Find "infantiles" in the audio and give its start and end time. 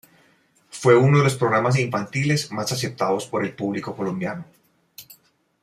1.77-2.51